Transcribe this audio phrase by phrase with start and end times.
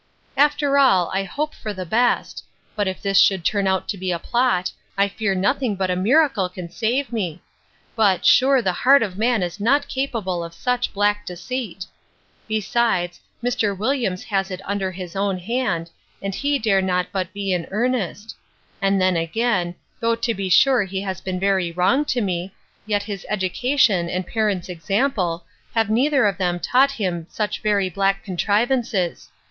[0.35, 2.43] After all, I hope the best:
[2.75, 5.95] but if this should turn out to be a plot, I fear nothing but a
[5.95, 7.39] miracle can save me.
[7.95, 11.85] But, sure the heart of man is not capable of such black deceit.
[12.47, 13.77] Besides, Mr.
[13.77, 18.35] Williams has it under his own hand, and he dare not but be in earnest:
[18.81, 22.51] and then again, though to be sure he has been very wrong to me,
[22.87, 25.45] yet his education, and parents' example,
[25.75, 29.29] have neither of them taught him such very black contrivances.